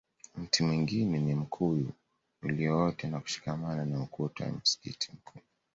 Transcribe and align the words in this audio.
Mti 0.37 0.63
mwingine 0.63 1.19
ni 1.19 1.35
mkuyu 1.35 1.91
ulioota 2.43 3.07
na 3.07 3.19
kushikamana 3.19 3.85
na 3.85 4.03
ukuta 4.03 4.45
wa 4.45 4.51
msikiti 4.51 5.11
mkuu 5.11 5.41